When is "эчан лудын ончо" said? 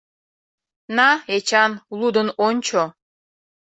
1.35-2.83